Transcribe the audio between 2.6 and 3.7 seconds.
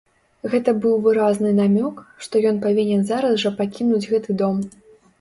павінен зараз жа